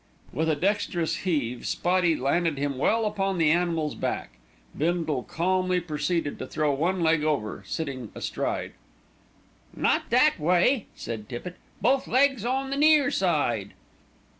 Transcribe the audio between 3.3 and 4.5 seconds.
the animal's back.